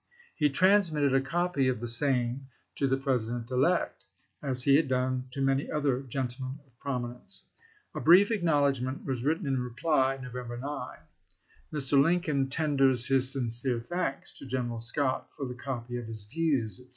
He 0.35 0.49
trans 0.49 0.91
mitted 0.91 1.13
a 1.13 1.21
copy 1.21 1.67
of 1.67 1.79
the 1.79 1.87
same 1.87 2.47
to 2.77 2.87
the 2.87 2.97
President 2.97 3.51
elect, 3.51 4.05
as 4.41 4.63
he 4.63 4.75
had 4.75 4.87
done 4.87 5.27
to 5.29 5.41
many 5.43 5.69
other 5.69 6.01
gentlemen 6.01 6.57
of 6.65 6.79
prominence. 6.79 7.43
A 7.93 7.99
brief 7.99 8.31
acknowledgment 8.31 9.05
was 9.05 9.23
written 9.23 9.45
in 9.45 9.61
reply 9.61 10.17
(No 10.19 10.31
vember 10.31 10.59
9): 10.59 10.97
"Mr. 11.71 12.01
Lincoln 12.01 12.49
tenders 12.49 13.05
his 13.09 13.31
sincere 13.31 13.79
thanks 13.79 14.35
to 14.39 14.47
General 14.47 14.81
Scott 14.81 15.29
for 15.37 15.45
the 15.45 15.53
copy 15.53 15.97
of 15.97 16.07
his' 16.07 16.25
Views, 16.33 16.79
etc. 16.79 16.89